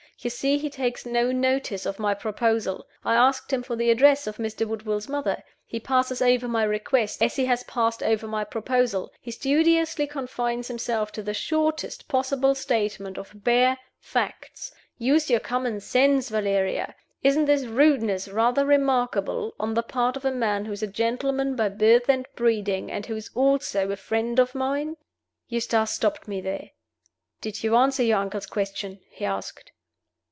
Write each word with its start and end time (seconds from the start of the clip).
You 0.23 0.29
see 0.29 0.59
he 0.59 0.69
takes 0.69 1.03
no 1.03 1.31
notice 1.31 1.83
of 1.87 1.97
my 1.97 2.13
proposal. 2.13 2.85
I 3.03 3.15
asked 3.15 3.51
him 3.51 3.63
for 3.63 3.75
the 3.75 3.89
address 3.89 4.27
of 4.27 4.37
Mr. 4.37 4.67
Woodville's 4.67 5.09
mother. 5.09 5.41
He 5.65 5.79
passes 5.79 6.21
over 6.21 6.47
my 6.47 6.61
request, 6.63 7.23
as 7.23 7.37
he 7.37 7.45
has 7.45 7.63
passed 7.63 8.03
over 8.03 8.27
my 8.27 8.43
proposal 8.43 9.11
he 9.19 9.31
studiously 9.31 10.05
confines 10.05 10.67
himself 10.67 11.11
to 11.13 11.23
the 11.23 11.33
shortest 11.33 12.07
possible 12.07 12.53
statement 12.53 13.17
of 13.17 13.31
bare 13.43 13.79
facts. 13.97 14.71
Use 14.99 15.27
your 15.27 15.39
common 15.39 15.79
sense, 15.79 16.29
Valeria. 16.29 16.93
Isn't 17.23 17.45
this 17.45 17.65
rudeness 17.65 18.27
rather 18.27 18.63
remarkable 18.63 19.55
on 19.59 19.73
the 19.73 19.81
part 19.81 20.15
of 20.15 20.23
a 20.23 20.29
man 20.29 20.65
who 20.65 20.71
is 20.71 20.83
a 20.83 20.87
gentleman 20.87 21.55
by 21.55 21.67
birth 21.67 22.07
and 22.09 22.27
breeding, 22.35 22.91
and 22.91 23.07
who 23.07 23.15
is 23.15 23.31
also 23.33 23.89
a 23.89 23.95
friend 23.95 24.37
of 24.39 24.53
mine?'" 24.53 24.97
Eustace 25.47 25.89
stopped 25.89 26.27
me 26.27 26.41
there. 26.41 26.69
"Did 27.41 27.63
you 27.63 27.75
answer 27.75 28.03
your 28.03 28.19
uncle's 28.19 28.45
question?" 28.45 28.99
he 29.09 29.25
asked. 29.25 29.71